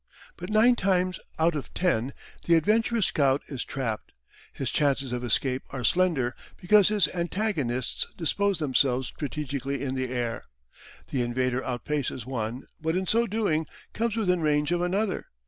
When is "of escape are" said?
5.13-5.83